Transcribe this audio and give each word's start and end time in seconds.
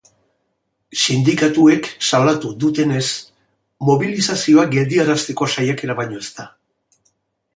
Sindikatuek 1.01 1.89
salatu 2.07 2.53
dutenez, 2.63 3.03
mobilizazioa 3.89 4.65
geldiarazteko 4.73 5.51
saiakera 5.57 5.99
baino 6.03 6.21
ez 6.25 6.33
da. 6.41 6.47